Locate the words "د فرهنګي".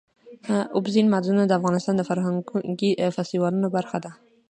1.97-2.91